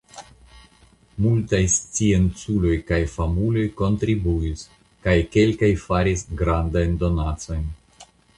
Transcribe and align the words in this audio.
Multaj 1.25 1.59
scienculoj 1.73 2.71
kaj 2.87 2.99
famuloj 3.17 3.67
kontribuis 3.83 4.65
kaj 5.09 5.15
kelkaj 5.37 5.71
faris 5.85 6.25
grandajn 6.43 6.99
donacojn. 7.07 7.71